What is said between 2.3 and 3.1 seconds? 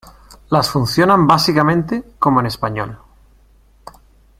en español.